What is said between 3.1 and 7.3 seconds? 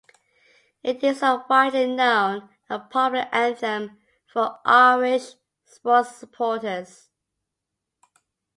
anthem for Irish sports supporters.